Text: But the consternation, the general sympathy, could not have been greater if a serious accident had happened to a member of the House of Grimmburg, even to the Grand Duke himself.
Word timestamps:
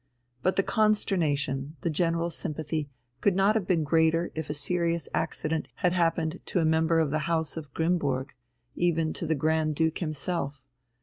But 0.41 0.55
the 0.55 0.63
consternation, 0.63 1.75
the 1.81 1.89
general 1.91 2.31
sympathy, 2.31 2.89
could 3.19 3.35
not 3.35 3.53
have 3.53 3.67
been 3.67 3.83
greater 3.83 4.31
if 4.33 4.49
a 4.49 4.53
serious 4.55 5.07
accident 5.13 5.67
had 5.75 5.93
happened 5.93 6.39
to 6.47 6.59
a 6.59 6.65
member 6.65 6.99
of 6.99 7.11
the 7.11 7.19
House 7.29 7.55
of 7.55 7.71
Grimmburg, 7.75 8.31
even 8.75 9.13
to 9.13 9.27
the 9.27 9.35
Grand 9.35 9.75
Duke 9.75 9.99
himself. 9.99 10.59